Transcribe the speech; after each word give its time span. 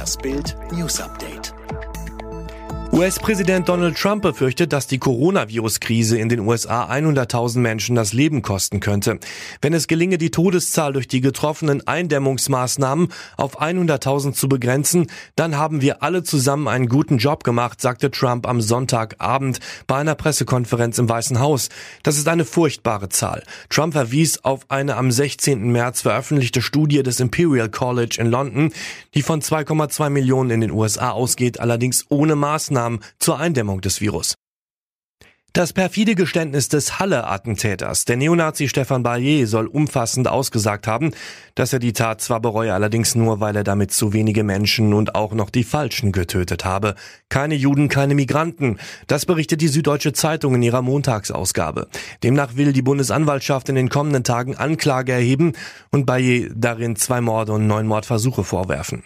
Das 0.00 0.16
Bild 0.16 0.56
News 0.72 0.98
Update. 0.98 1.52
US-Präsident 2.92 3.68
Donald 3.68 3.96
Trump 3.96 4.22
befürchtet, 4.22 4.72
dass 4.72 4.88
die 4.88 4.98
Coronavirus-Krise 4.98 6.18
in 6.18 6.28
den 6.28 6.40
USA 6.40 6.90
100.000 6.90 7.60
Menschen 7.60 7.94
das 7.94 8.12
Leben 8.12 8.42
kosten 8.42 8.80
könnte. 8.80 9.20
Wenn 9.62 9.74
es 9.74 9.86
gelinge, 9.86 10.18
die 10.18 10.32
Todeszahl 10.32 10.92
durch 10.92 11.06
die 11.06 11.20
getroffenen 11.20 11.86
Eindämmungsmaßnahmen 11.86 13.08
auf 13.36 13.62
100.000 13.62 14.32
zu 14.32 14.48
begrenzen, 14.48 15.06
dann 15.36 15.56
haben 15.56 15.82
wir 15.82 16.02
alle 16.02 16.24
zusammen 16.24 16.66
einen 16.66 16.88
guten 16.88 17.18
Job 17.18 17.44
gemacht, 17.44 17.80
sagte 17.80 18.10
Trump 18.10 18.48
am 18.48 18.60
Sonntagabend 18.60 19.60
bei 19.86 19.96
einer 19.96 20.16
Pressekonferenz 20.16 20.98
im 20.98 21.08
Weißen 21.08 21.38
Haus. 21.38 21.68
Das 22.02 22.18
ist 22.18 22.26
eine 22.26 22.44
furchtbare 22.44 23.08
Zahl. 23.08 23.44
Trump 23.68 23.92
verwies 23.92 24.44
auf 24.44 24.68
eine 24.68 24.96
am 24.96 25.12
16. 25.12 25.70
März 25.70 26.02
veröffentlichte 26.02 26.60
Studie 26.60 27.04
des 27.04 27.20
Imperial 27.20 27.68
College 27.68 28.16
in 28.18 28.26
London, 28.26 28.72
die 29.14 29.22
von 29.22 29.40
2,2 29.40 30.10
Millionen 30.10 30.50
in 30.50 30.60
den 30.60 30.70
USA 30.70 31.10
ausgeht, 31.10 31.60
allerdings 31.60 32.06
ohne 32.08 32.36
Maßnahmen 32.36 33.00
zur 33.18 33.38
Eindämmung 33.38 33.80
des 33.80 34.00
Virus. 34.00 34.34
Das 35.52 35.72
perfide 35.72 36.14
Geständnis 36.14 36.68
des 36.68 37.00
Halle-Attentäters, 37.00 38.04
der 38.04 38.16
Neonazi 38.16 38.68
Stefan 38.68 39.02
Barrier, 39.02 39.48
soll 39.48 39.66
umfassend 39.66 40.28
ausgesagt 40.28 40.86
haben, 40.86 41.10
dass 41.56 41.72
er 41.72 41.80
die 41.80 41.92
Tat 41.92 42.20
zwar 42.20 42.38
bereue, 42.38 42.72
allerdings 42.72 43.16
nur, 43.16 43.40
weil 43.40 43.56
er 43.56 43.64
damit 43.64 43.90
zu 43.90 44.12
wenige 44.12 44.44
Menschen 44.44 44.94
und 44.94 45.16
auch 45.16 45.32
noch 45.32 45.50
die 45.50 45.64
Falschen 45.64 46.12
getötet 46.12 46.64
habe. 46.64 46.94
Keine 47.30 47.56
Juden, 47.56 47.88
keine 47.88 48.14
Migranten. 48.14 48.78
Das 49.08 49.26
berichtet 49.26 49.60
die 49.60 49.66
Süddeutsche 49.66 50.12
Zeitung 50.12 50.54
in 50.54 50.62
ihrer 50.62 50.82
Montagsausgabe. 50.82 51.88
Demnach 52.22 52.54
will 52.54 52.72
die 52.72 52.82
Bundesanwaltschaft 52.82 53.68
in 53.70 53.74
den 53.74 53.88
kommenden 53.88 54.22
Tagen 54.22 54.54
Anklage 54.54 55.10
erheben 55.10 55.54
und 55.90 56.06
Barrier 56.06 56.52
darin 56.54 56.94
zwei 56.94 57.20
Morde 57.20 57.54
und 57.54 57.66
neun 57.66 57.88
Mordversuche 57.88 58.44
vorwerfen. 58.44 59.02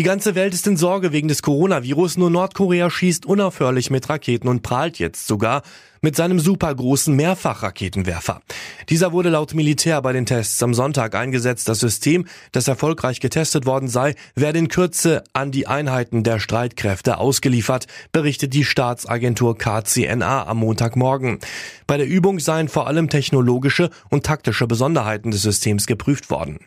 Die 0.00 0.04
ganze 0.04 0.34
Welt 0.34 0.54
ist 0.54 0.66
in 0.66 0.78
Sorge 0.78 1.12
wegen 1.12 1.28
des 1.28 1.42
Coronavirus, 1.42 2.16
nur 2.16 2.30
Nordkorea 2.30 2.88
schießt 2.88 3.26
unaufhörlich 3.26 3.90
mit 3.90 4.08
Raketen 4.08 4.48
und 4.48 4.62
prahlt 4.62 4.98
jetzt 4.98 5.26
sogar 5.26 5.60
mit 6.00 6.16
seinem 6.16 6.40
supergroßen 6.40 7.14
Mehrfachraketenwerfer. 7.14 8.40
Dieser 8.88 9.12
wurde 9.12 9.28
laut 9.28 9.52
Militär 9.52 10.00
bei 10.00 10.14
den 10.14 10.24
Tests 10.24 10.62
am 10.62 10.72
Sonntag 10.72 11.14
eingesetzt. 11.14 11.68
Das 11.68 11.80
System, 11.80 12.24
das 12.52 12.66
erfolgreich 12.66 13.20
getestet 13.20 13.66
worden 13.66 13.88
sei, 13.88 14.14
werde 14.34 14.58
in 14.58 14.68
Kürze 14.68 15.22
an 15.34 15.50
die 15.50 15.66
Einheiten 15.66 16.24
der 16.24 16.38
Streitkräfte 16.38 17.18
ausgeliefert, 17.18 17.86
berichtet 18.10 18.54
die 18.54 18.64
Staatsagentur 18.64 19.58
KCNA 19.58 20.46
am 20.46 20.60
Montagmorgen. 20.60 21.40
Bei 21.86 21.98
der 21.98 22.08
Übung 22.08 22.40
seien 22.40 22.68
vor 22.68 22.86
allem 22.86 23.10
technologische 23.10 23.90
und 24.08 24.24
taktische 24.24 24.66
Besonderheiten 24.66 25.30
des 25.30 25.42
Systems 25.42 25.86
geprüft 25.86 26.30
worden. 26.30 26.58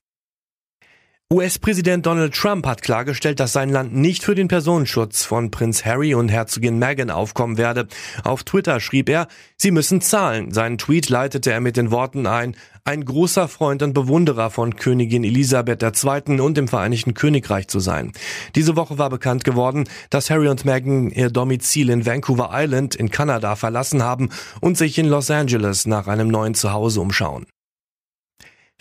US-Präsident 1.33 2.05
Donald 2.05 2.35
Trump 2.35 2.67
hat 2.67 2.83
klargestellt, 2.83 3.39
dass 3.39 3.53
sein 3.53 3.69
Land 3.69 3.95
nicht 3.95 4.23
für 4.23 4.35
den 4.35 4.47
Personenschutz 4.47 5.25
von 5.25 5.49
Prinz 5.49 5.83
Harry 5.83 6.13
und 6.13 6.29
Herzogin 6.29 6.77
Meghan 6.77 7.09
aufkommen 7.09 7.57
werde. 7.57 7.87
Auf 8.23 8.43
Twitter 8.43 8.79
schrieb 8.79 9.09
er, 9.09 9.27
sie 9.57 9.71
müssen 9.71 9.99
zahlen. 9.99 10.51
Seinen 10.51 10.77
Tweet 10.77 11.09
leitete 11.09 11.51
er 11.51 11.59
mit 11.59 11.75
den 11.75 11.89
Worten 11.89 12.27
ein, 12.27 12.55
ein 12.83 13.03
großer 13.03 13.47
Freund 13.47 13.81
und 13.81 13.93
Bewunderer 13.93 14.51
von 14.51 14.75
Königin 14.75 15.23
Elisabeth 15.23 15.81
II. 15.81 16.39
und 16.39 16.55
dem 16.55 16.67
Vereinigten 16.67 17.15
Königreich 17.15 17.67
zu 17.67 17.79
sein. 17.79 18.11
Diese 18.53 18.75
Woche 18.75 18.99
war 18.99 19.09
bekannt 19.09 19.43
geworden, 19.43 19.85
dass 20.11 20.29
Harry 20.29 20.49
und 20.49 20.65
Meghan 20.65 21.09
ihr 21.09 21.31
Domizil 21.31 21.89
in 21.89 22.05
Vancouver 22.05 22.51
Island 22.53 22.93
in 22.93 23.09
Kanada 23.09 23.55
verlassen 23.55 24.03
haben 24.03 24.29
und 24.61 24.77
sich 24.77 24.99
in 24.99 25.07
Los 25.07 25.31
Angeles 25.31 25.87
nach 25.87 26.05
einem 26.05 26.27
neuen 26.27 26.53
Zuhause 26.53 27.01
umschauen. 27.01 27.47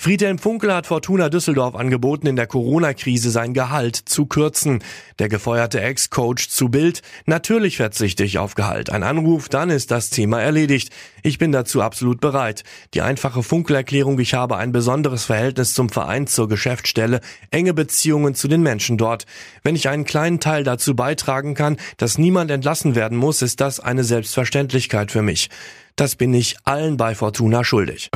Friedhelm 0.02 0.38
Funkel 0.38 0.74
hat 0.74 0.88
Fortuna 0.88 1.28
Düsseldorf 1.28 1.76
angeboten, 1.76 2.26
in 2.26 2.34
der 2.34 2.48
Corona-Krise 2.48 3.30
sein 3.30 3.54
Gehalt 3.54 3.94
zu 3.94 4.26
kürzen. 4.26 4.82
Der 5.20 5.28
gefeuerte 5.28 5.80
Ex-Coach 5.80 6.48
zu 6.48 6.70
Bild, 6.70 7.02
natürlich 7.24 7.76
verzichte 7.76 8.24
ich 8.24 8.38
auf 8.38 8.56
Gehalt. 8.56 8.90
Ein 8.90 9.04
Anruf, 9.04 9.48
dann 9.48 9.70
ist 9.70 9.92
das 9.92 10.10
Thema 10.10 10.42
erledigt. 10.42 10.90
Ich 11.22 11.38
bin 11.38 11.52
dazu 11.52 11.82
absolut 11.82 12.20
bereit. 12.20 12.64
Die 12.94 13.00
einfache 13.00 13.44
Funkel-Erklärung, 13.44 14.18
ich 14.18 14.34
habe 14.34 14.56
ein 14.56 14.72
besonderes 14.72 15.26
Verhältnis 15.26 15.72
zum 15.72 15.88
Verein, 15.88 16.26
zur 16.26 16.48
Geschäftsstelle, 16.48 17.20
enge 17.52 17.72
Beziehungen 17.72 18.34
zu 18.34 18.48
den 18.48 18.62
Menschen 18.62 18.98
dort. 18.98 19.24
Wenn 19.62 19.76
ich 19.76 19.88
einen 19.88 20.04
kleinen 20.04 20.40
Teil 20.40 20.64
dazu 20.64 20.96
beitragen 20.96 21.54
kann, 21.54 21.76
dass 21.96 22.18
niemand 22.18 22.50
entlassen 22.50 22.96
werden 22.96 23.16
muss, 23.16 23.40
ist 23.40 23.60
das 23.60 23.78
eine 23.78 24.02
Selbstverständlichkeit 24.02 25.12
für 25.12 25.22
mich. 25.22 25.48
Das 25.94 26.16
bin 26.16 26.34
ich 26.34 26.56
allen 26.64 26.96
bei 26.96 27.14
Fortuna 27.14 27.62
schuldig. 27.62 28.10